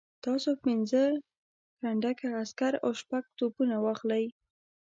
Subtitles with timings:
[0.25, 1.01] تاسو پنځه
[1.79, 4.25] کنډکه عسکر او شپږ توپونه واخلئ.